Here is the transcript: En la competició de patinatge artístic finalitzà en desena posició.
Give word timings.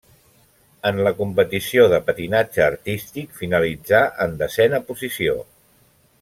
En 0.89 1.01
la 1.07 1.11
competició 1.19 1.85
de 1.91 1.99
patinatge 2.07 2.63
artístic 2.69 3.37
finalitzà 3.43 4.01
en 4.27 4.35
desena 4.41 4.81
posició. 4.91 5.39